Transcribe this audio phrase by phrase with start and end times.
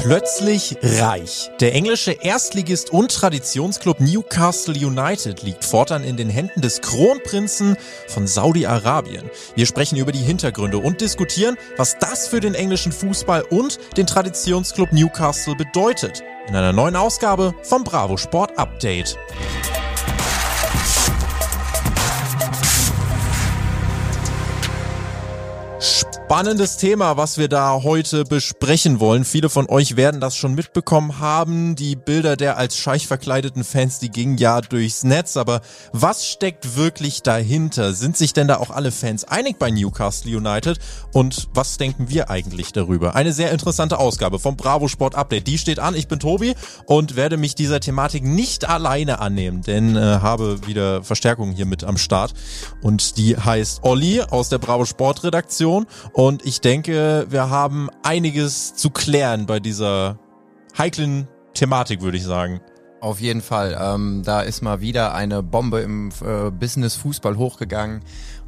[0.00, 1.50] Plötzlich reich.
[1.60, 7.76] Der englische Erstligist und Traditionsclub Newcastle United liegt fortan in den Händen des Kronprinzen
[8.06, 9.28] von Saudi-Arabien.
[9.56, 14.06] Wir sprechen über die Hintergründe und diskutieren, was das für den englischen Fußball und den
[14.06, 16.22] Traditionsclub Newcastle bedeutet.
[16.48, 19.18] In einer neuen Ausgabe vom Bravo Sport Update.
[26.30, 29.24] Spannendes Thema, was wir da heute besprechen wollen.
[29.24, 31.74] Viele von euch werden das schon mitbekommen haben.
[31.74, 35.38] Die Bilder der als Scheich verkleideten Fans, die gingen ja durchs Netz.
[35.38, 35.62] Aber
[35.94, 37.94] was steckt wirklich dahinter?
[37.94, 40.78] Sind sich denn da auch alle Fans einig bei Newcastle United?
[41.14, 43.14] Und was denken wir eigentlich darüber?
[43.14, 45.46] Eine sehr interessante Ausgabe vom Bravo Sport Update.
[45.46, 45.94] Die steht an.
[45.94, 51.02] Ich bin Tobi und werde mich dieser Thematik nicht alleine annehmen, denn äh, habe wieder
[51.02, 52.34] Verstärkung hier mit am Start.
[52.82, 55.86] Und die heißt Olli aus der Bravo Sport Redaktion.
[56.18, 60.18] Und ich denke, wir haben einiges zu klären bei dieser
[60.76, 62.60] heiklen Thematik, würde ich sagen.
[63.00, 63.78] Auf jeden Fall.
[63.80, 68.00] Ähm, da ist mal wieder eine Bombe im äh, Business-Fußball hochgegangen.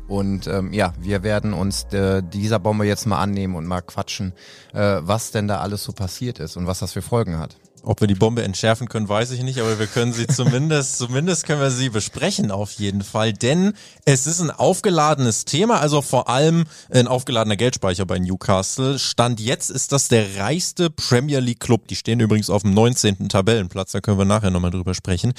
[0.09, 4.33] Und ähm, ja, wir werden uns äh, dieser Bombe jetzt mal annehmen und mal quatschen,
[4.75, 7.57] äh, was denn da alles so passiert ist und was das für Folgen hat.
[7.83, 11.47] Ob wir die Bombe entschärfen können, weiß ich nicht, aber wir können sie zumindest, zumindest
[11.47, 13.73] können wir sie besprechen auf jeden Fall, denn
[14.05, 18.99] es ist ein aufgeladenes Thema, also vor allem ein aufgeladener Geldspeicher bei Newcastle.
[18.99, 21.89] Stand jetzt ist das der reichste Premier League Club.
[21.89, 23.29] Die stehen übrigens auf dem 19.
[23.29, 25.33] Tabellenplatz, da können wir nachher nochmal drüber sprechen.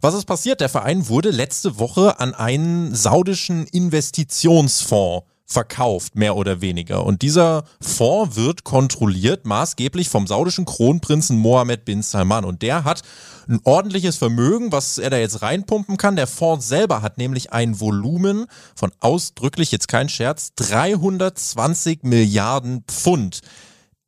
[0.00, 0.60] Was ist passiert?
[0.60, 7.04] Der Verein wurde letzte Woche an einen saudischen Investitionsfonds verkauft, mehr oder weniger.
[7.04, 12.44] Und dieser Fonds wird kontrolliert maßgeblich vom saudischen Kronprinzen Mohammed bin Salman.
[12.44, 13.02] Und der hat
[13.46, 16.16] ein ordentliches Vermögen, was er da jetzt reinpumpen kann.
[16.16, 23.40] Der Fonds selber hat nämlich ein Volumen von ausdrücklich, jetzt kein Scherz, 320 Milliarden Pfund.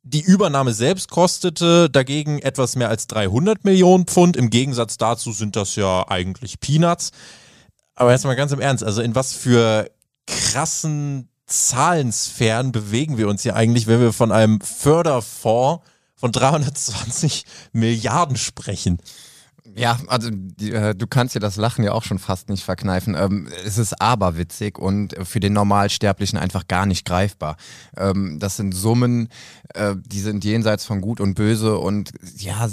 [0.01, 4.37] Die Übernahme selbst kostete dagegen etwas mehr als 300 Millionen Pfund.
[4.37, 7.11] Im Gegensatz dazu sind das ja eigentlich Peanuts.
[7.93, 9.89] Aber jetzt mal ganz im Ernst, also in was für
[10.27, 15.83] krassen Zahlensphären bewegen wir uns hier eigentlich, wenn wir von einem Förderfonds
[16.15, 18.99] von 320 Milliarden sprechen?
[19.75, 23.15] Ja, also äh, du kannst dir das Lachen ja auch schon fast nicht verkneifen.
[23.15, 27.57] Ähm, es ist aberwitzig und für den Normalsterblichen einfach gar nicht greifbar.
[27.95, 29.29] Ähm, das sind Summen,
[29.75, 32.67] äh, die sind jenseits von Gut und Böse und ja,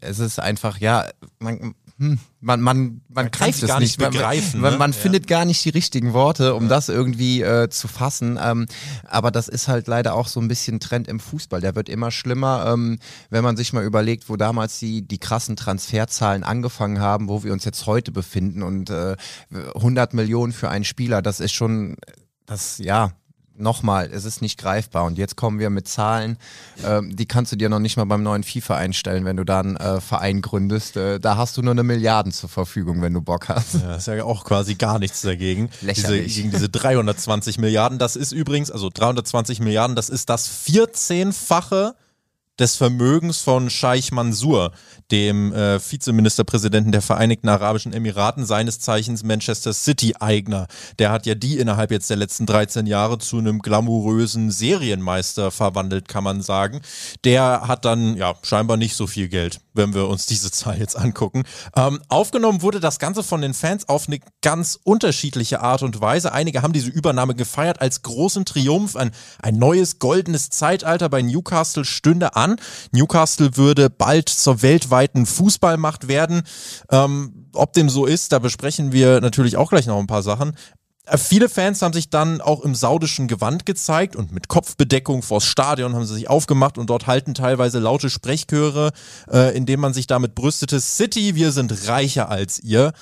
[0.00, 1.06] es ist einfach, ja,
[1.38, 3.98] man, hm, man, man, man, man greift es nicht.
[3.98, 4.96] Begreifen, man, man, man ne?
[4.96, 6.68] findet gar nicht die richtigen Worte, um ja.
[6.68, 8.38] das irgendwie äh, zu fassen.
[8.40, 8.66] Ähm,
[9.04, 11.62] aber das ist halt leider auch so ein bisschen Trend im Fußball.
[11.62, 12.98] Der wird immer schlimmer, ähm,
[13.30, 17.52] wenn man sich mal überlegt, wo damals die, die krassen Transferzahlen angefangen haben, wo wir
[17.54, 18.62] uns jetzt heute befinden.
[18.62, 19.16] Und äh,
[19.74, 21.96] 100 Millionen für einen Spieler, das ist schon,
[22.44, 23.12] das, ja,
[23.58, 25.04] nochmal, es ist nicht greifbar.
[25.04, 26.38] Und jetzt kommen wir mit Zahlen,
[26.82, 29.60] äh, die kannst du dir noch nicht mal beim neuen FIFA einstellen, wenn du da
[29.60, 30.96] einen äh, Verein gründest.
[30.96, 33.74] Äh, da hast du nur eine Milliarden zur Verfügung, wenn du Bock hast.
[33.74, 35.70] Ja, das ist ja auch quasi gar nichts dagegen.
[35.80, 36.24] Lächerlich.
[36.26, 41.94] Diese, gegen diese 320 Milliarden, das ist übrigens, also 320 Milliarden, das ist das 14-fache
[42.58, 44.72] des Vermögens von Scheich Mansour,
[45.10, 50.66] dem äh, Vizeministerpräsidenten der Vereinigten Arabischen Emiraten, seines Zeichens Manchester City-Eigner.
[50.98, 56.08] Der hat ja die innerhalb jetzt der letzten 13 Jahre zu einem glamourösen Serienmeister verwandelt,
[56.08, 56.80] kann man sagen.
[57.24, 60.96] Der hat dann ja scheinbar nicht so viel Geld, wenn wir uns diese Zahl jetzt
[60.96, 61.44] angucken.
[61.76, 66.32] Ähm, aufgenommen wurde das Ganze von den Fans auf eine ganz unterschiedliche Art und Weise.
[66.32, 68.96] Einige haben diese Übernahme gefeiert als großen Triumph.
[68.96, 72.56] Ein, ein neues goldenes Zeitalter bei Newcastle stünde an.
[72.90, 74.95] Newcastle würde bald zur weltweiten
[75.26, 76.42] Fußballmacht werden.
[76.90, 80.56] Ähm, ob dem so ist, da besprechen wir natürlich auch gleich noch ein paar Sachen.
[81.06, 85.44] Äh, viele Fans haben sich dann auch im saudischen Gewand gezeigt und mit Kopfbedeckung vors
[85.44, 88.92] Stadion haben sie sich aufgemacht und dort halten teilweise laute Sprechchöre,
[89.32, 92.92] äh, indem man sich damit brüstete, City, wir sind reicher als ihr.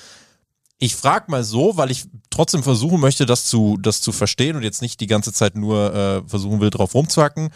[0.77, 4.63] Ich frage mal so, weil ich trotzdem versuchen möchte, das zu, das zu verstehen und
[4.63, 7.49] jetzt nicht die ganze Zeit nur äh, versuchen will, drauf rumzuhacken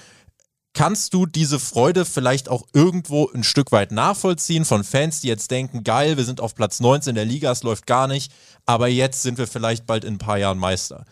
[0.73, 5.51] kannst du diese Freude vielleicht auch irgendwo ein Stück weit nachvollziehen von Fans, die jetzt
[5.51, 8.31] denken, geil, wir sind auf Platz 19 der Liga, es läuft gar nicht,
[8.65, 11.05] aber jetzt sind wir vielleicht bald in ein paar Jahren Meister?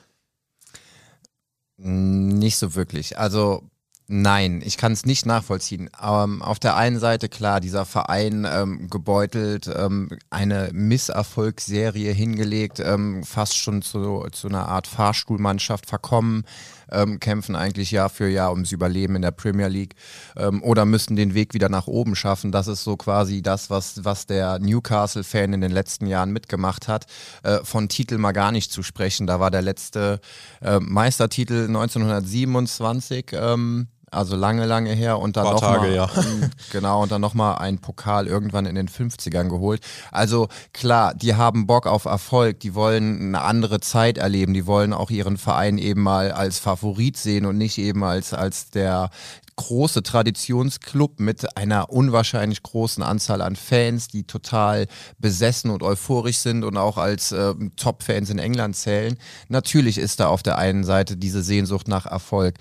[1.78, 3.18] Nicht so wirklich.
[3.18, 3.70] Also
[4.10, 5.90] Nein, ich kann es nicht nachvollziehen.
[6.02, 13.26] Ähm, auf der einen Seite, klar, dieser Verein ähm, gebeutelt, ähm, eine Misserfolgsserie hingelegt, ähm,
[13.26, 16.46] fast schon zu, zu einer Art Fahrstuhlmannschaft verkommen,
[16.92, 19.96] ähm, kämpfen eigentlich Jahr für Jahr ums Überleben in der Premier League
[20.36, 22.52] ähm, oder müssen den Weg wieder nach oben schaffen.
[22.52, 27.06] Das ist so quasi das, was, was der Newcastle-Fan in den letzten Jahren mitgemacht hat.
[27.44, 29.28] Äh, von Titel mal gar nicht zu sprechen.
[29.28, 30.20] Da war der letzte
[30.62, 33.32] äh, Meistertitel 1927.
[33.34, 36.10] Ähm, also lange, lange her und dann nochmal ja.
[36.72, 39.82] genau und dann nochmal einen Pokal irgendwann in den 50ern geholt.
[40.12, 44.94] Also klar, die haben Bock auf Erfolg, die wollen eine andere Zeit erleben, die wollen
[44.94, 49.10] auch ihren Verein eben mal als Favorit sehen und nicht eben als, als der
[49.58, 54.88] große Traditionsclub mit einer unwahrscheinlich großen Anzahl an Fans, die total
[55.18, 59.18] besessen und euphorisch sind und auch als äh, Top-Fans in England zählen.
[59.50, 62.56] Natürlich ist da auf der einen Seite diese Sehnsucht nach Erfolg.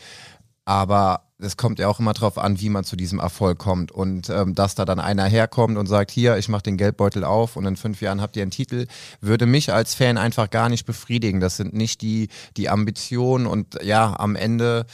[0.65, 3.93] Aber es kommt ja auch immer darauf an, wie man zu diesem Erfolg kommt.
[3.93, 7.57] Und ähm, dass da dann einer herkommt und sagt, hier, ich mache den Geldbeutel auf
[7.57, 8.87] und in fünf Jahren habt ihr einen Titel,
[9.21, 11.41] würde mich als Fan einfach gar nicht befriedigen.
[11.41, 14.87] Das sind nicht die, die Ambitionen und ja, am Ende,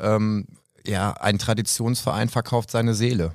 [0.00, 0.46] ähm,
[0.86, 3.34] ja, ein Traditionsverein verkauft seine Seele.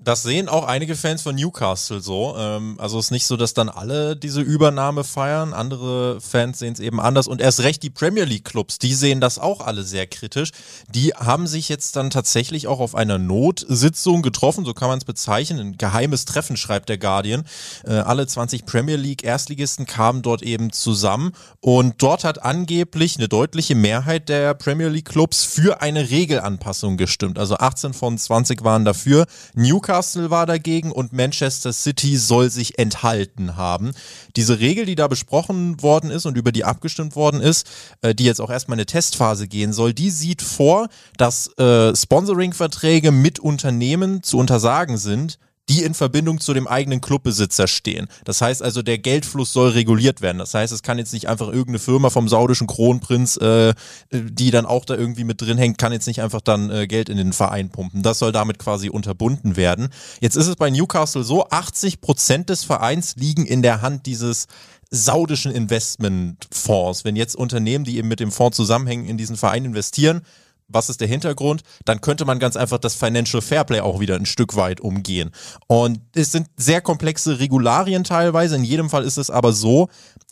[0.00, 2.36] Das sehen auch einige Fans von Newcastle so.
[2.38, 5.52] Ähm, also es ist nicht so, dass dann alle diese Übernahme feiern.
[5.52, 7.26] Andere Fans sehen es eben anders.
[7.26, 10.50] Und erst recht die Premier League Clubs, die sehen das auch alle sehr kritisch.
[10.88, 15.04] Die haben sich jetzt dann tatsächlich auch auf einer Notsitzung getroffen, so kann man es
[15.04, 15.58] bezeichnen.
[15.58, 17.42] Ein geheimes Treffen, schreibt der Guardian.
[17.84, 21.32] Äh, alle 20 Premier League Erstligisten kamen dort eben zusammen.
[21.60, 27.36] Und dort hat angeblich eine deutliche Mehrheit der Premier League Clubs für eine Regelanpassung gestimmt.
[27.36, 29.26] Also 18 von 20 waren dafür.
[29.54, 33.92] Newcastle Newcastle war dagegen und Manchester City soll sich enthalten haben.
[34.36, 37.66] Diese Regel, die da besprochen worden ist und über die abgestimmt worden ist,
[38.02, 43.12] äh, die jetzt auch erstmal eine Testphase gehen soll, die sieht vor, dass äh, Sponsoring-Verträge
[43.12, 45.38] mit Unternehmen zu untersagen sind,
[45.68, 48.08] die in Verbindung zu dem eigenen Clubbesitzer stehen.
[48.24, 50.38] Das heißt also, der Geldfluss soll reguliert werden.
[50.38, 53.74] Das heißt, es kann jetzt nicht einfach irgendeine Firma vom saudischen Kronprinz, äh,
[54.12, 57.08] die dann auch da irgendwie mit drin hängt, kann jetzt nicht einfach dann äh, Geld
[57.08, 58.02] in den Verein pumpen.
[58.02, 59.88] Das soll damit quasi unterbunden werden.
[60.20, 64.46] Jetzt ist es bei Newcastle so, 80 Prozent des Vereins liegen in der Hand dieses
[64.90, 67.04] saudischen Investmentfonds.
[67.04, 70.22] Wenn jetzt Unternehmen, die eben mit dem Fonds zusammenhängen, in diesen Verein investieren,
[70.68, 74.26] was ist der Hintergrund, dann könnte man ganz einfach das Financial Fairplay auch wieder ein
[74.26, 75.30] Stück weit umgehen.
[75.66, 78.56] Und es sind sehr komplexe Regularien teilweise.
[78.56, 79.88] In jedem Fall ist es aber so,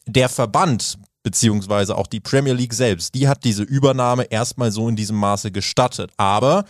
[0.06, 4.94] der Verband beziehungsweise auch die Premier League selbst, die hat diese Übernahme erstmal so in
[4.94, 6.12] diesem Maße gestattet.
[6.16, 6.64] Aber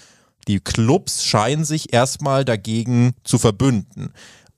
[0.49, 4.15] die Clubs scheinen sich erstmal dagegen zu verbünden.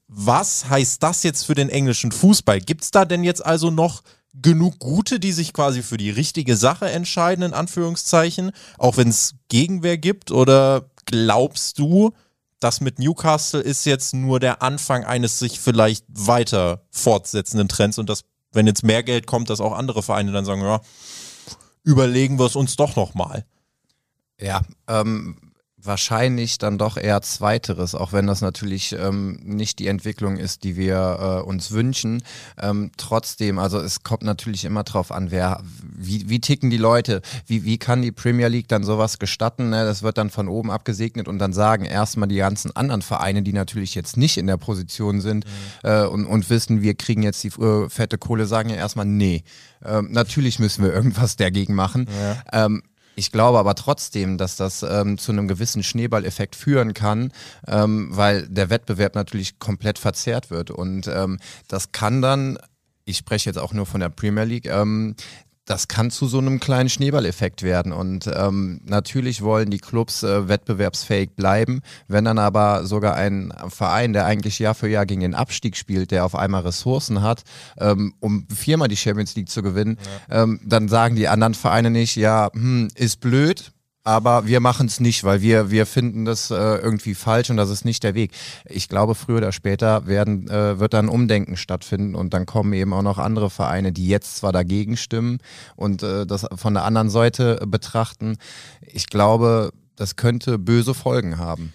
[0.06, 2.60] Was heißt das jetzt für den englischen Fußball?
[2.60, 4.02] Gibt es da denn jetzt also noch
[4.34, 9.34] genug Gute, die sich quasi für die richtige Sache entscheiden, in Anführungszeichen, auch wenn es
[9.48, 10.30] Gegenwehr gibt?
[10.30, 12.12] Oder glaubst du,
[12.60, 18.08] das mit Newcastle ist jetzt nur der Anfang eines sich vielleicht weiter fortsetzenden Trends und
[18.08, 20.80] dass, wenn jetzt mehr Geld kommt, dass auch andere Vereine dann sagen, ja,
[21.84, 23.44] überlegen wir es uns doch nochmal.
[24.40, 25.47] Ja, ähm,
[25.88, 30.76] wahrscheinlich dann doch eher zweiteres, auch wenn das natürlich ähm, nicht die Entwicklung ist, die
[30.76, 32.22] wir äh, uns wünschen.
[32.60, 37.22] Ähm, trotzdem, also es kommt natürlich immer drauf an, wer, wie, wie ticken die Leute,
[37.46, 39.70] wie, wie kann die Premier League dann sowas gestatten?
[39.70, 39.84] Ne?
[39.84, 43.52] Das wird dann von oben abgesegnet und dann sagen erstmal die ganzen anderen Vereine, die
[43.52, 45.88] natürlich jetzt nicht in der Position sind mhm.
[45.88, 49.42] äh, und, und wissen, wir kriegen jetzt die äh, fette Kohle, sagen ja erstmal, nee.
[49.84, 52.06] Ähm, natürlich müssen wir irgendwas dagegen machen.
[52.52, 52.66] Ja.
[52.66, 52.82] Ähm,
[53.18, 57.32] ich glaube aber trotzdem, dass das ähm, zu einem gewissen Schneeballeffekt führen kann,
[57.66, 60.70] ähm, weil der Wettbewerb natürlich komplett verzerrt wird.
[60.70, 62.58] Und ähm, das kann dann
[63.08, 65.16] ich spreche jetzt auch nur von der Premier League, ähm,
[65.68, 67.92] das kann zu so einem kleinen Schneeballeffekt werden.
[67.92, 71.82] Und ähm, natürlich wollen die Clubs äh, wettbewerbsfähig bleiben.
[72.06, 76.10] Wenn dann aber sogar ein Verein, der eigentlich Jahr für Jahr gegen den Abstieg spielt,
[76.10, 77.42] der auf einmal Ressourcen hat,
[77.78, 79.98] ähm, um viermal die Champions League zu gewinnen,
[80.30, 80.42] ja.
[80.42, 83.72] ähm, dann sagen die anderen Vereine nicht, ja, hm, ist blöd,
[84.08, 87.68] aber wir machen es nicht, weil wir, wir finden das äh, irgendwie falsch und das
[87.68, 88.30] ist nicht der Weg.
[88.64, 92.94] Ich glaube, früher oder später werden, äh, wird dann Umdenken stattfinden und dann kommen eben
[92.94, 95.40] auch noch andere Vereine, die jetzt zwar dagegen stimmen
[95.76, 98.38] und äh, das von der anderen Seite betrachten.
[98.80, 101.74] Ich glaube, das könnte böse Folgen haben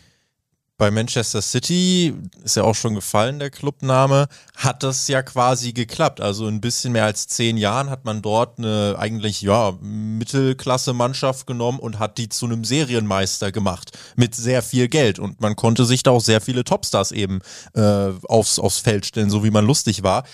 [0.84, 2.14] bei Manchester City,
[2.44, 6.20] ist ja auch schon gefallen, der Clubname, hat das ja quasi geklappt.
[6.20, 11.80] Also ein bisschen mehr als zehn Jahren hat man dort eine eigentlich, ja, Mittelklasse-Mannschaft genommen
[11.80, 13.98] und hat die zu einem Serienmeister gemacht.
[14.18, 15.20] Mit sehr viel Geld.
[15.20, 17.40] Und man konnte sich da auch sehr viele Topstars eben
[17.76, 20.26] äh, aufs, aufs Feld stellen, so wie man lustig war.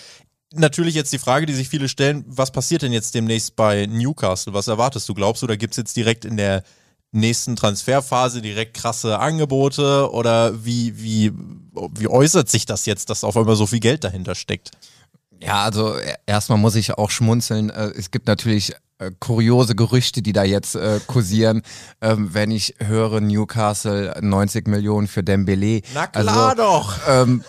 [0.55, 4.55] Natürlich jetzt die Frage, die sich viele stellen, was passiert denn jetzt demnächst bei Newcastle?
[4.55, 5.13] Was erwartest du?
[5.13, 6.63] Glaubst du, da gibt es jetzt direkt in der
[7.11, 11.31] nächsten Transferphase direkt krasse Angebote oder wie, wie,
[11.95, 14.71] wie äußert sich das jetzt, dass auf einmal so viel Geld dahinter steckt?
[15.41, 17.69] Ja, also e, erstmal muss ich auch schmunzeln.
[17.69, 21.61] Äh, es gibt natürlich äh, kuriose Gerüchte, die da jetzt äh, kursieren,
[22.01, 25.81] ähm, wenn ich höre Newcastle 90 Millionen für Dembele.
[25.93, 26.97] Na klar also, doch.
[27.07, 27.43] Ähm,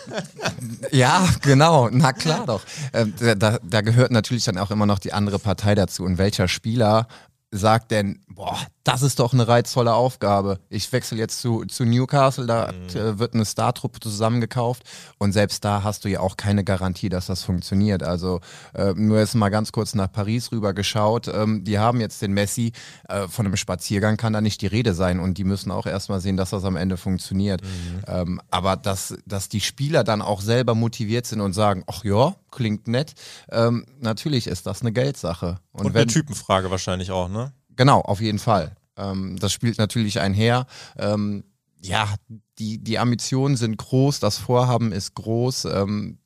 [0.91, 2.61] ja, genau, na klar doch.
[2.93, 6.03] Ähm, da, da gehört natürlich dann auch immer noch die andere Partei dazu.
[6.03, 7.07] Und welcher Spieler
[7.51, 10.59] sagt denn, boah, das ist doch eine reizvolle Aufgabe.
[10.69, 12.81] Ich wechsle jetzt zu, zu Newcastle, da mhm.
[12.97, 14.83] Äh, wird eine Startruppe zusammengekauft
[15.17, 18.03] und selbst da hast du ja auch keine Garantie, dass das funktioniert.
[18.03, 18.41] Also
[18.73, 21.27] äh, nur jetzt mal ganz kurz nach Paris rüber geschaut.
[21.27, 22.73] Ähm, die haben jetzt den Messi,
[23.07, 26.19] äh, von einem Spaziergang kann da nicht die Rede sein und die müssen auch erstmal
[26.19, 27.61] sehen, dass das am Ende funktioniert.
[27.61, 28.01] Mhm.
[28.07, 32.35] Ähm, aber dass, dass die Spieler dann auch selber motiviert sind und sagen, ach ja,
[32.51, 33.13] klingt nett,
[33.49, 35.59] ähm, natürlich ist das eine Geldsache.
[35.71, 37.53] Und, und wenn, eine Typenfrage wahrscheinlich auch, ne?
[37.81, 38.75] Genau, auf jeden Fall.
[38.95, 40.67] Ähm, das spielt natürlich einher.
[40.99, 41.43] Ähm,
[41.81, 42.13] ja,
[42.59, 45.65] die, die Ambitionen sind groß, das Vorhaben ist groß.
[45.65, 46.19] Ähm,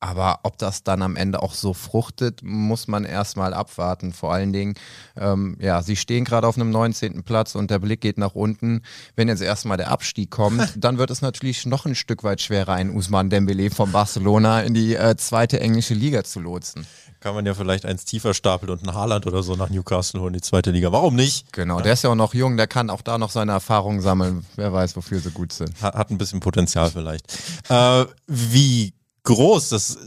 [0.00, 4.12] aber ob das dann am Ende auch so fruchtet, muss man erstmal abwarten.
[4.12, 4.74] Vor allen Dingen,
[5.16, 7.24] ähm, ja, sie stehen gerade auf einem 19.
[7.24, 8.82] Platz und der Blick geht nach unten.
[9.16, 12.74] Wenn jetzt erstmal der Abstieg kommt, dann wird es natürlich noch ein Stück weit schwerer,
[12.74, 16.86] einen Usman Dembele von Barcelona in die äh, zweite englische Liga zu lotsen
[17.20, 20.34] kann man ja vielleicht eins tiefer stapeln und ein Haaland oder so nach Newcastle holen,
[20.34, 20.92] die zweite Liga.
[20.92, 21.52] Warum nicht?
[21.52, 24.46] Genau, der ist ja auch noch jung, der kann auch da noch seine Erfahrungen sammeln.
[24.56, 25.82] Wer weiß, wofür sie gut sind.
[25.82, 27.26] Hat, hat ein bisschen Potenzial vielleicht.
[27.68, 28.92] Äh, wie
[29.28, 29.98] groß, das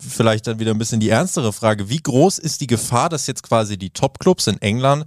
[0.00, 3.44] vielleicht dann wieder ein bisschen die ernstere Frage, wie groß ist die Gefahr, dass jetzt
[3.44, 5.06] quasi die Top-Clubs in England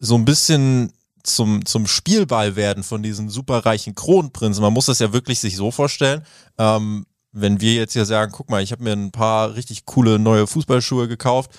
[0.00, 4.62] so ein bisschen zum, zum Spielball werden von diesen superreichen Kronprinzen.
[4.62, 6.24] Man muss das ja wirklich sich so vorstellen.
[6.58, 10.18] Ähm, wenn wir jetzt hier sagen, guck mal, ich habe mir ein paar richtig coole
[10.18, 11.52] neue Fußballschuhe gekauft,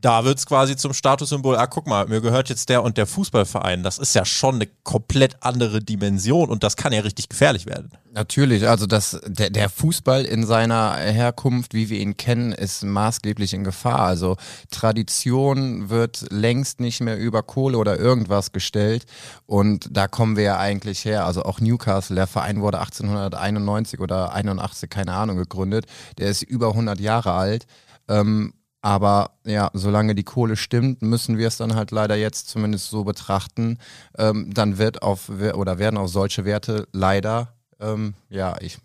[0.00, 3.06] da wird es quasi zum Statussymbol, ah, guck mal, mir gehört jetzt der und der
[3.06, 3.82] Fußballverein.
[3.82, 7.90] Das ist ja schon eine komplett andere Dimension und das kann ja richtig gefährlich werden.
[8.12, 13.54] Natürlich, also das, der, der Fußball in seiner Herkunft, wie wir ihn kennen, ist maßgeblich
[13.54, 14.00] in Gefahr.
[14.00, 14.36] Also
[14.70, 19.04] Tradition wird längst nicht mehr über Kohle oder irgendwas gestellt
[19.46, 21.26] und da kommen wir ja eigentlich her.
[21.26, 25.86] Also auch Newcastle, der Verein wurde 1891 oder 81, keine Ahnung, gegründet.
[26.18, 27.66] Der ist über 100 Jahre alt.
[28.08, 32.90] Ähm, aber ja, solange die Kohle stimmt, müssen wir es dann halt leider jetzt zumindest
[32.90, 33.78] so betrachten.
[34.16, 38.78] Ähm, dann wird auf oder werden auf solche Werte leider, ähm, ja, ich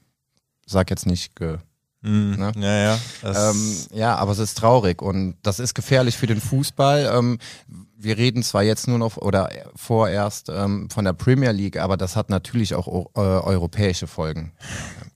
[0.66, 1.58] sag jetzt nicht ge,
[2.02, 2.52] mm, ne?
[2.56, 3.50] Ja, ja.
[3.52, 7.12] Ähm, ja, aber es ist traurig und das ist gefährlich für den Fußball.
[7.16, 7.38] Ähm,
[7.96, 12.16] wir reden zwar jetzt nur noch oder vorerst ähm, von der Premier League, aber das
[12.16, 14.54] hat natürlich auch äh, europäische Folgen.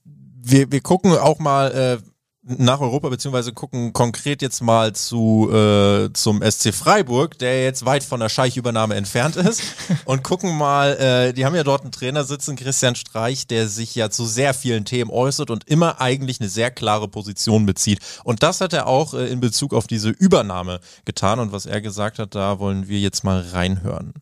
[0.04, 2.00] Wir, wir gucken auch mal.
[2.04, 2.17] Äh
[2.48, 8.04] nach Europa, beziehungsweise gucken konkret jetzt mal zu äh, zum SC Freiburg, der jetzt weit
[8.04, 9.62] von der Scheichübernahme entfernt ist.
[10.06, 13.96] und gucken mal, äh, die haben ja dort einen Trainer sitzen, Christian Streich, der sich
[13.96, 18.00] ja zu sehr vielen Themen äußert und immer eigentlich eine sehr klare Position bezieht.
[18.24, 21.40] Und das hat er auch äh, in Bezug auf diese Übernahme getan.
[21.40, 24.14] Und was er gesagt hat, da wollen wir jetzt mal reinhören.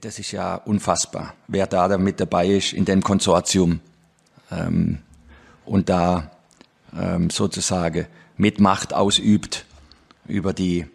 [0.00, 3.80] Das ist ja unfassbar, wer da mit dabei ist in dem Konsortium.
[4.50, 4.98] Ähm,
[5.64, 6.30] und da
[6.98, 9.64] ähm, sozusagen mit Macht ausübt
[10.26, 10.86] über die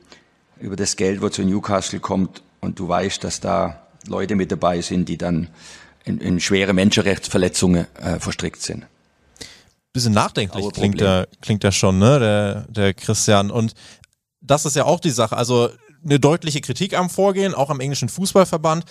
[0.60, 4.82] über das Geld, wo zu Newcastle kommt und du weißt, dass da Leute mit dabei
[4.82, 5.48] sind, die dann
[6.04, 8.86] in, in schwere Menschenrechtsverletzungen äh, verstrickt sind.
[9.94, 13.52] Bisschen nachdenklich klingt der, klingt der schon, ne, der, der Christian.
[13.52, 13.74] Und
[14.42, 15.36] das ist ja auch die Sache.
[15.36, 15.70] Also
[16.04, 18.86] eine deutliche Kritik am Vorgehen, auch am englischen Fußballverband.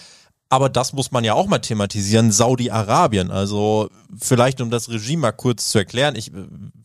[0.50, 2.32] Aber das muss man ja auch mal thematisieren.
[2.32, 3.30] Saudi-Arabien.
[3.30, 6.32] Also vielleicht, um das Regime mal kurz zu erklären, ich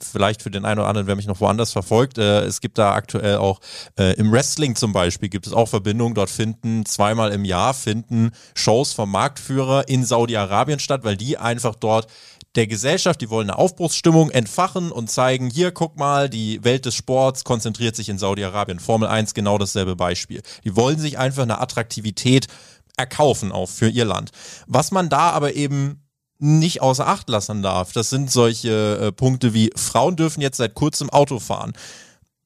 [0.02, 2.94] vielleicht für den einen oder anderen, wer mich noch woanders verfolgt, äh, es gibt da
[2.94, 3.62] aktuell auch
[3.98, 6.14] äh, im Wrestling zum Beispiel gibt es auch Verbindungen.
[6.14, 11.76] Dort finden zweimal im Jahr finden Shows vom Marktführer in Saudi-Arabien statt, weil die einfach
[11.76, 12.08] dort
[12.56, 16.96] der Gesellschaft, die wollen eine Aufbruchsstimmung entfachen und zeigen, hier, guck mal, die Welt des
[16.96, 18.80] Sports konzentriert sich in Saudi-Arabien.
[18.80, 20.42] Formel 1 genau dasselbe Beispiel.
[20.64, 22.48] Die wollen sich einfach eine Attraktivität
[22.98, 24.32] erkaufen auch für ihr Land.
[24.68, 26.04] Was man da aber eben
[26.40, 30.74] nicht außer Acht lassen darf, das sind solche äh, Punkte wie Frauen dürfen jetzt seit
[30.74, 31.74] kurzem Auto fahren.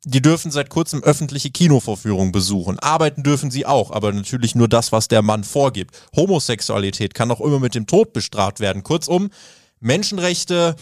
[0.06, 2.80] Die dürfen seit kurzem öffentliche Kinovorführungen besuchen.
[2.80, 6.00] Arbeiten dürfen sie auch, aber natürlich nur das, was der Mann vorgibt.
[6.16, 8.84] Homosexualität kann auch immer mit dem Tod bestraft werden.
[8.84, 9.32] Kurzum,
[9.80, 10.76] Menschenrechte,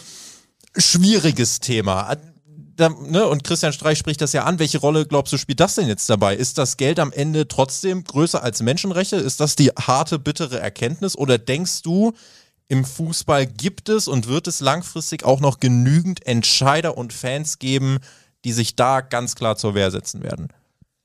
[0.76, 2.06] schwieriges Thema
[2.76, 4.58] da, ne, und Christian Streich spricht das ja an.
[4.58, 6.36] Welche Rolle glaubst du, spielt das denn jetzt dabei?
[6.36, 9.16] Ist das Geld am Ende trotzdem größer als Menschenrechte?
[9.16, 11.16] Ist das die harte, bittere Erkenntnis?
[11.16, 12.12] Oder denkst du,
[12.68, 17.98] im Fußball gibt es und wird es langfristig auch noch genügend Entscheider und Fans geben,
[18.44, 20.48] die sich da ganz klar zur Wehr setzen werden?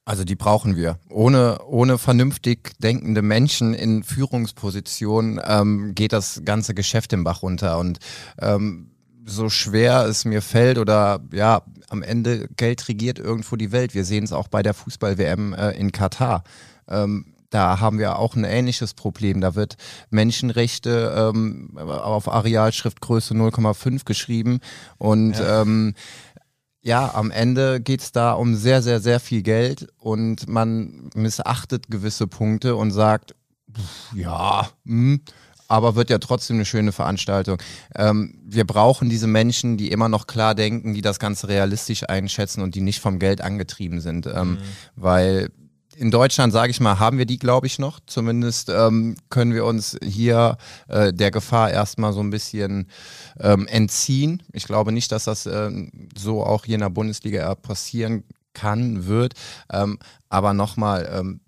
[0.04, 1.00] Also die brauchen wir.
[1.10, 7.78] Ohne, ohne vernünftig denkende Menschen in Führungspositionen ähm, geht das ganze Geschäft im Bach runter.
[7.78, 8.00] Und
[8.40, 8.91] ähm,
[9.26, 13.94] so schwer es mir fällt oder ja, am Ende Geld regiert irgendwo die Welt.
[13.94, 16.44] Wir sehen es auch bei der Fußball-WM äh, in Katar.
[16.88, 19.42] Ähm, da haben wir auch ein ähnliches Problem.
[19.42, 19.76] Da wird
[20.10, 24.60] Menschenrechte ähm, auf Arealschriftgröße 0,5 geschrieben
[24.98, 25.62] und ja.
[25.62, 25.94] ähm,
[26.84, 31.92] ja, am Ende geht es da um sehr, sehr, sehr viel Geld und man missachtet
[31.92, 33.36] gewisse Punkte und sagt,
[33.72, 35.22] pff, ja, mh, hm,
[35.72, 37.58] aber wird ja trotzdem eine schöne Veranstaltung.
[37.96, 42.62] Ähm, wir brauchen diese Menschen, die immer noch klar denken, die das Ganze realistisch einschätzen
[42.62, 44.28] und die nicht vom Geld angetrieben sind.
[44.28, 44.58] Ähm, mhm.
[44.96, 45.50] Weil
[45.96, 48.00] in Deutschland, sage ich mal, haben wir die, glaube ich, noch.
[48.06, 52.88] Zumindest ähm, können wir uns hier äh, der Gefahr erstmal so ein bisschen
[53.40, 54.44] ähm, entziehen.
[54.52, 55.70] Ich glaube nicht, dass das äh,
[56.18, 58.24] so auch hier in der Bundesliga passieren
[58.54, 59.34] kann, wird.
[59.72, 60.00] Ähm,
[60.30, 61.42] aber nochmal, ähm,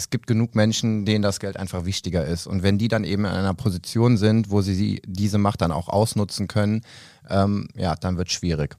[0.00, 2.46] es gibt genug Menschen, denen das Geld einfach wichtiger ist.
[2.46, 5.88] Und wenn die dann eben in einer Position sind, wo sie diese Macht dann auch
[5.88, 6.80] ausnutzen können,
[7.28, 8.76] ähm, ja, dann wird es schwierig.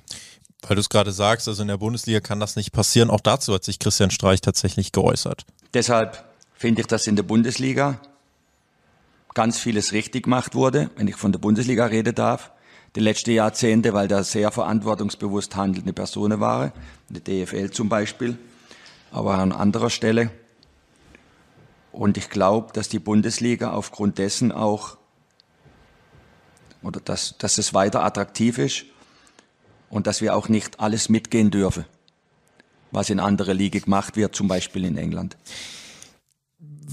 [0.63, 3.11] Weil du es gerade sagst, also in der Bundesliga kann das nicht passieren.
[3.11, 5.45] Auch dazu hat sich Christian Streich tatsächlich geäußert.
[5.75, 6.23] Deshalb
[6.55, 7.99] finde ich, dass in der Bundesliga
[9.35, 12.51] ganz vieles richtig gemacht wurde, wenn ich von der Bundesliga reden darf.
[12.95, 16.71] Die letzten Jahrzehnte, weil da sehr verantwortungsbewusst handelnde Personen waren,
[17.09, 18.37] die DFL zum Beispiel,
[19.11, 20.31] aber an anderer Stelle.
[21.91, 24.97] Und ich glaube, dass die Bundesliga aufgrund dessen auch,
[26.81, 28.85] oder dass, dass es weiter attraktiv ist
[29.89, 31.85] und dass wir auch nicht alles mitgehen dürfen,
[32.91, 35.35] was in andere Liga gemacht wird, zum Beispiel in England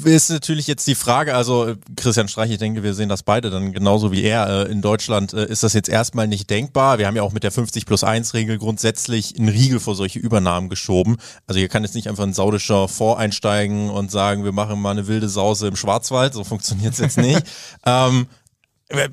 [0.05, 3.73] ist natürlich jetzt die Frage, also Christian Streich, ich denke, wir sehen das beide dann
[3.73, 4.67] genauso wie er.
[4.67, 6.99] Äh, in Deutschland äh, ist das jetzt erstmal nicht denkbar.
[6.99, 10.19] Wir haben ja auch mit der 50 plus 1 Regel grundsätzlich einen Riegel vor solche
[10.19, 11.17] Übernahmen geschoben.
[11.47, 14.93] Also hier kann jetzt nicht einfach ein saudischer Fonds einsteigen und sagen, wir machen mal
[14.93, 16.35] eine wilde Sause im Schwarzwald.
[16.35, 17.43] So funktioniert es jetzt nicht.
[17.87, 18.35] ähm, äh,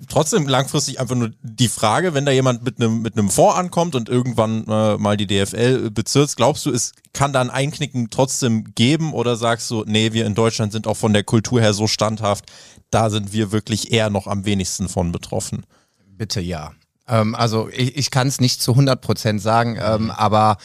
[0.08, 3.96] trotzdem langfristig einfach nur die Frage, wenn da jemand mit einem mit einem Fonds ankommt
[3.96, 8.74] und irgendwann äh, mal die DFL bezirzt, glaubst du, es kann da ein Einknicken trotzdem
[8.76, 11.88] geben oder sagst du, nee, wir in Deutschland sind auch von der Kultur her so
[11.88, 12.46] standhaft,
[12.90, 15.66] da sind wir wirklich eher noch am wenigsten von betroffen?
[16.08, 16.72] Bitte ja.
[17.08, 20.12] Ähm, also ich, ich kann es nicht zu 100 Prozent sagen, ähm, mhm.
[20.12, 20.58] aber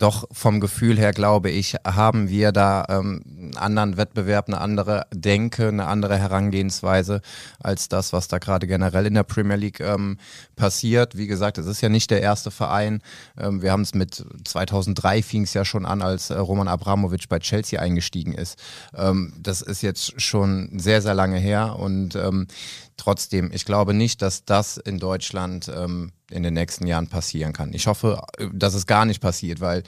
[0.00, 5.06] doch vom Gefühl her, glaube ich, haben wir da ähm, einen anderen Wettbewerb, eine andere
[5.12, 7.20] Denke, eine andere Herangehensweise
[7.60, 10.18] als das, was da gerade generell in der Premier League ähm,
[10.56, 11.16] passiert.
[11.16, 13.02] Wie gesagt, es ist ja nicht der erste Verein.
[13.38, 17.28] Ähm, wir haben es mit 2003 fing es ja schon an, als äh, Roman Abramovic
[17.28, 18.58] bei Chelsea eingestiegen ist.
[18.96, 22.46] Ähm, das ist jetzt schon sehr, sehr lange her und ähm,
[23.00, 27.72] trotzdem, ich glaube nicht, dass das in Deutschland ähm, in den nächsten Jahren passieren kann.
[27.72, 29.82] Ich hoffe, äh, dass es gar nicht passiert, weil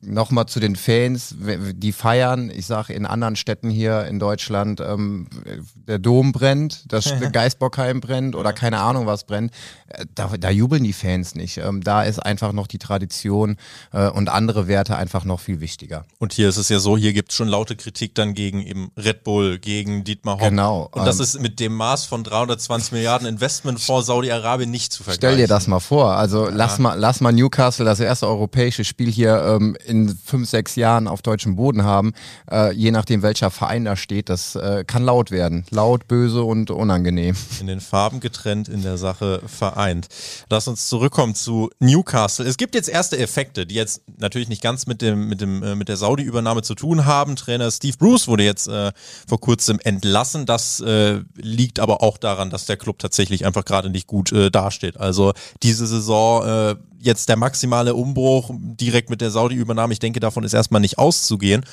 [0.00, 5.26] nochmal zu den Fans, die feiern, ich sage in anderen Städten hier in Deutschland, ähm,
[5.74, 9.52] der Dom brennt, das Geistbockheim brennt oder keine Ahnung was brennt,
[9.88, 11.58] äh, da, da jubeln die Fans nicht.
[11.58, 13.56] Ähm, da ist einfach noch die Tradition
[13.92, 16.04] äh, und andere Werte einfach noch viel wichtiger.
[16.18, 18.92] Und hier ist es ja so, hier gibt es schon laute Kritik dann gegen eben
[18.96, 20.48] Red Bull, gegen Dietmar Hopp.
[20.48, 20.88] Genau.
[20.92, 25.02] Und das ähm, ist mit dem Maß von 320 Milliarden Investment vor Saudi-Arabien nicht zu
[25.02, 25.18] vergleichen.
[25.18, 26.54] Stell dir das mal vor, also ja.
[26.54, 31.08] lass, mal, lass mal Newcastle, das erste europäische Spiel hier ähm, in fünf, sechs Jahren
[31.08, 32.12] auf deutschem Boden haben,
[32.50, 35.64] äh, je nachdem welcher Verein da steht, das äh, kann laut werden.
[35.70, 37.34] Laut, böse und unangenehm.
[37.60, 40.08] In den Farben getrennt, in der Sache vereint.
[40.50, 42.46] Lass uns zurückkommen zu Newcastle.
[42.46, 45.74] Es gibt jetzt erste Effekte, die jetzt natürlich nicht ganz mit dem, mit dem, äh,
[45.74, 47.36] mit der Saudi-Übernahme zu tun haben.
[47.36, 48.92] Trainer Steve Bruce wurde jetzt äh,
[49.26, 50.46] vor kurzem entlassen.
[50.46, 54.50] Das äh, liegt aber auch daran, dass der Club tatsächlich einfach gerade nicht gut äh,
[54.50, 54.98] dasteht.
[54.98, 60.54] Also diese Saison jetzt der maximale Umbruch direkt mit der Saudi-Übernahme, ich denke, davon ist
[60.54, 61.64] erstmal nicht auszugehen.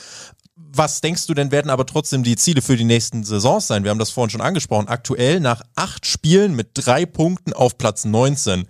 [0.56, 3.84] Was denkst du denn, werden aber trotzdem die Ziele für die nächsten Saisons sein?
[3.84, 4.88] Wir haben das vorhin schon angesprochen.
[4.88, 8.68] Aktuell nach acht Spielen mit drei Punkten auf Platz 19.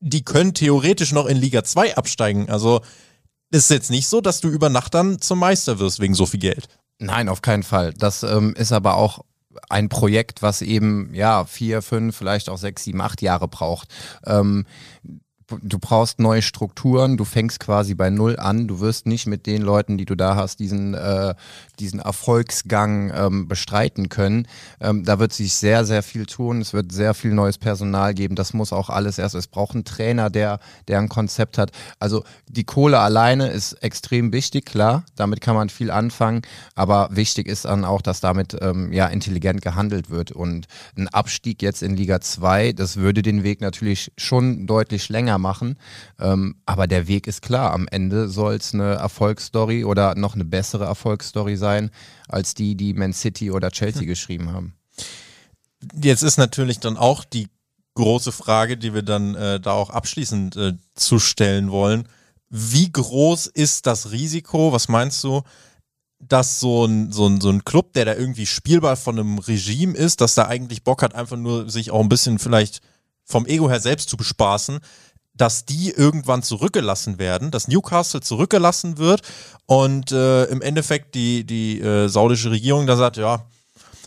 [0.00, 2.50] Die können theoretisch noch in Liga 2 absteigen.
[2.50, 2.80] Also
[3.50, 6.26] ist es jetzt nicht so, dass du über Nacht dann zum Meister wirst wegen so
[6.26, 6.68] viel Geld.
[6.98, 7.92] Nein, auf keinen Fall.
[7.94, 9.24] Das ähm, ist aber auch
[9.68, 13.88] ein Projekt, was eben ja vier, fünf, vielleicht auch sechs, sieben, acht Jahre braucht.
[14.26, 14.66] Ähm,
[15.62, 19.62] du brauchst neue Strukturen, du fängst quasi bei Null an, du wirst nicht mit den
[19.62, 21.34] Leuten, die du da hast, diesen, äh,
[21.78, 24.48] diesen Erfolgsgang ähm, bestreiten können.
[24.80, 28.34] Ähm, da wird sich sehr, sehr viel tun, es wird sehr viel neues Personal geben,
[28.34, 31.70] das muss auch alles erst, es braucht einen Trainer, der, der ein Konzept hat.
[31.98, 36.42] Also die Kohle alleine ist extrem wichtig, klar, damit kann man viel anfangen,
[36.74, 40.32] aber wichtig ist dann auch, dass damit ähm, ja intelligent gehandelt wird.
[40.32, 45.33] Und ein Abstieg jetzt in Liga 2, das würde den Weg natürlich schon deutlich länger
[45.34, 45.76] länger machen.
[46.18, 47.72] Ähm, aber der Weg ist klar.
[47.72, 51.90] Am Ende soll es eine Erfolgsstory oder noch eine bessere Erfolgsstory sein,
[52.28, 54.08] als die, die Man City oder Chelsea hm.
[54.08, 54.74] geschrieben haben.
[56.00, 57.48] Jetzt ist natürlich dann auch die
[57.94, 62.08] große Frage, die wir dann äh, da auch abschließend äh, zu stellen wollen.
[62.48, 64.72] Wie groß ist das Risiko?
[64.72, 65.42] Was meinst du?
[66.26, 69.94] dass so ein, so, ein, so ein Club, der da irgendwie spielbar von einem Regime
[69.94, 72.80] ist, dass da eigentlich Bock hat, einfach nur sich auch ein bisschen vielleicht
[73.24, 74.80] vom Ego her selbst zu bespaßen,
[75.34, 79.22] dass die irgendwann zurückgelassen werden, dass Newcastle zurückgelassen wird
[79.66, 83.44] und äh, im Endeffekt die, die äh, saudische Regierung da sagt, ja,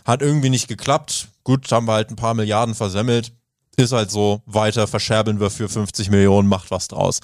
[0.04, 3.32] hat irgendwie nicht geklappt, gut, haben wir halt ein paar Milliarden versemmelt,
[3.76, 7.20] ist halt so, weiter verscherbeln wir für 50 Millionen, macht was draus.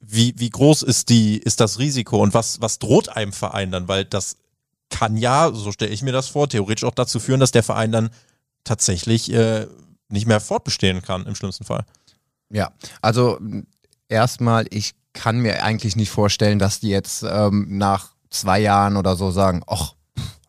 [0.00, 3.88] Wie, wie groß ist die, ist das Risiko und was, was droht einem Verein dann?
[3.88, 4.36] Weil das
[4.88, 7.92] kann ja, so stelle ich mir das vor, theoretisch auch dazu führen, dass der Verein
[7.92, 8.10] dann
[8.64, 9.66] tatsächlich äh,
[10.08, 11.84] nicht mehr fortbestehen kann, im schlimmsten Fall.
[12.52, 13.38] Ja, also
[14.08, 19.16] erstmal, ich kann mir eigentlich nicht vorstellen, dass die jetzt ähm, nach zwei Jahren oder
[19.16, 19.94] so sagen, ach,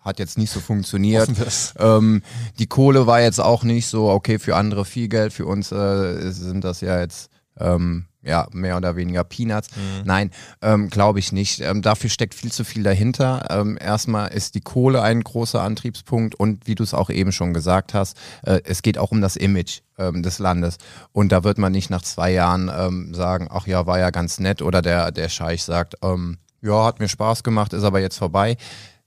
[0.02, 1.30] hat jetzt nicht so funktioniert.
[1.80, 2.22] Ähm,
[2.60, 6.32] die Kohle war jetzt auch nicht so, okay, für andere viel Geld, für uns äh,
[6.32, 9.70] sind das ja jetzt ähm, ja, mehr oder weniger Peanuts.
[9.76, 10.06] Mhm.
[10.06, 10.32] Nein,
[10.62, 11.60] ähm, glaube ich nicht.
[11.60, 13.48] Ähm, dafür steckt viel zu viel dahinter.
[13.50, 17.54] Ähm, erstmal ist die Kohle ein großer Antriebspunkt und wie du es auch eben schon
[17.54, 20.78] gesagt hast, äh, es geht auch um das Image ähm, des Landes.
[21.12, 24.40] Und da wird man nicht nach zwei Jahren ähm, sagen, ach ja, war ja ganz
[24.40, 28.18] nett oder der, der Scheich sagt, ähm, ja, hat mir Spaß gemacht, ist aber jetzt
[28.18, 28.56] vorbei.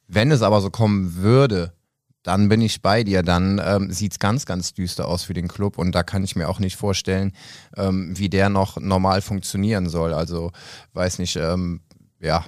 [0.09, 1.73] Wenn es aber so kommen würde,
[2.27, 3.23] dann bin ich bei dir.
[3.23, 6.35] Dann ähm, sieht es ganz, ganz düster aus für den Club und da kann ich
[6.35, 7.33] mir auch nicht vorstellen,
[7.77, 10.13] ähm, wie der noch normal funktionieren soll.
[10.13, 10.51] Also
[10.93, 11.83] weiß nicht, ähm,
[12.21, 12.45] ja.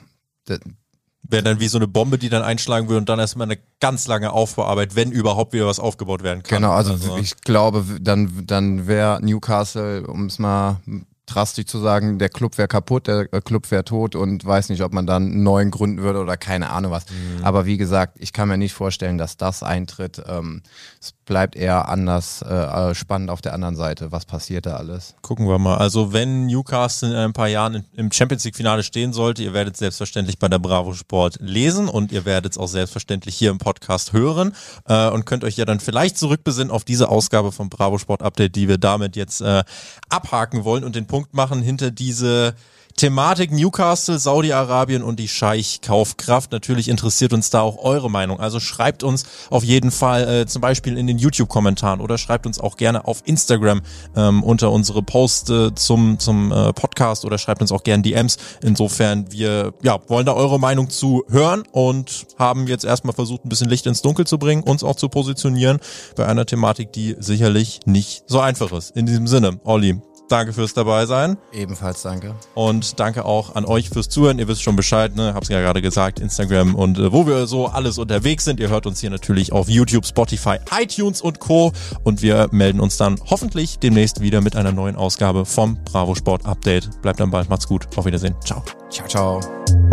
[1.23, 4.09] Wäre dann wie so eine Bombe, die dann einschlagen würde und dann erstmal eine ganz
[4.09, 6.63] lange Aufbauarbeit, wenn überhaupt wieder was aufgebaut werden kann.
[6.63, 7.17] Genau, also, also.
[7.19, 10.81] ich glaube, dann, dann wäre Newcastle, um es mal
[11.29, 14.83] drastisch zu sagen, der Club wäre kaputt, der äh, Club wäre tot und weiß nicht,
[14.83, 17.05] ob man dann einen neuen gründen würde oder keine Ahnung was.
[17.11, 17.45] Mhm.
[17.45, 20.23] Aber wie gesagt, ich kann mir nicht vorstellen, dass das eintritt.
[20.27, 20.63] Ähm,
[21.01, 24.11] es bleibt eher anders äh, äh, spannend auf der anderen Seite.
[24.11, 25.15] Was passiert da alles?
[25.23, 25.77] Gucken wir mal.
[25.77, 29.77] Also wenn Newcastle in ein paar Jahren im Champions League Finale stehen sollte, ihr werdet
[29.77, 34.15] selbstverständlich bei der Bravo Sport lesen und ihr werdet es auch selbstverständlich hier im Podcast
[34.15, 34.55] hören
[34.87, 38.57] äh, und könnt euch ja dann vielleicht zurückbesinnen auf diese Ausgabe vom Bravo Sport Update,
[38.57, 39.63] die wir damit jetzt äh,
[40.09, 42.55] abhaken wollen und den Punkt machen hinter diese
[42.99, 46.51] Thematik Newcastle, Saudi-Arabien und die Scheich-Kaufkraft.
[46.51, 48.41] Natürlich interessiert uns da auch eure Meinung.
[48.41, 52.59] Also schreibt uns auf jeden Fall äh, zum Beispiel in den YouTube-Kommentaren oder schreibt uns
[52.59, 53.83] auch gerne auf Instagram
[54.17, 58.37] ähm, unter unsere Posts äh, zum, zum äh, Podcast oder schreibt uns auch gerne DMs.
[58.65, 63.49] Insofern, wir ja, wollen da eure Meinung zu hören und haben jetzt erstmal versucht, ein
[63.49, 65.79] bisschen Licht ins Dunkel zu bringen, uns auch zu positionieren
[66.17, 68.97] bei einer Thematik, die sicherlich nicht so einfach ist.
[68.97, 71.39] In diesem Sinne, Olli, Danke fürs dabei sein.
[71.53, 72.35] Ebenfalls danke.
[72.55, 74.39] Und danke auch an euch fürs Zuhören.
[74.39, 75.33] Ihr wisst schon Bescheid, ne?
[75.35, 78.61] Hab's ja gerade gesagt, Instagram und äh, wo wir so alles unterwegs sind.
[78.61, 81.73] Ihr hört uns hier natürlich auf YouTube, Spotify, iTunes und Co.
[82.05, 86.45] Und wir melden uns dann hoffentlich demnächst wieder mit einer neuen Ausgabe vom Bravo Sport
[86.45, 87.01] Update.
[87.01, 87.87] Bleibt dann bald, macht's gut.
[87.97, 88.35] Auf Wiedersehen.
[88.45, 88.63] Ciao.
[88.91, 89.88] Ciao, ciao.